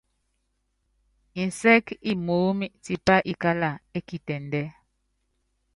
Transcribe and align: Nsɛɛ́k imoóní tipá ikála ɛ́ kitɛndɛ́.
Nsɛɛ́k 1.45 1.85
imoóní 2.11 2.65
tipá 2.83 3.15
ikála 3.31 3.69
ɛ́ 3.97 4.01
kitɛndɛ́. 4.07 4.65